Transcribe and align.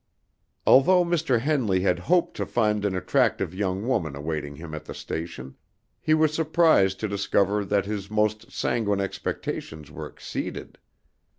Although 0.65 1.05
Mr. 1.05 1.41
Henley 1.41 1.81
had 1.81 1.99
hoped 1.99 2.35
to 2.37 2.47
find 2.47 2.85
an 2.85 2.95
attractive 2.95 3.53
young 3.53 3.87
woman 3.87 4.15
awaiting 4.15 4.55
him 4.55 4.73
at 4.73 4.85
the 4.85 4.95
station, 4.95 5.55
he 5.99 6.15
was 6.15 6.33
surprised 6.33 6.99
to 7.01 7.07
discover 7.07 7.63
that 7.63 7.85
his 7.85 8.09
most 8.09 8.51
sanguine 8.51 8.99
expectations 8.99 9.91
were 9.91 10.07
exceeded. 10.07 10.79